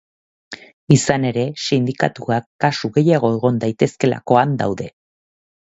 Izan 0.95 1.27
ere, 1.31 1.43
sindikatuak 1.65 2.49
kasu 2.67 2.91
gehiago 2.97 3.33
egon 3.39 3.63
daitezkeelakoan 3.67 4.59
daude. 4.67 4.93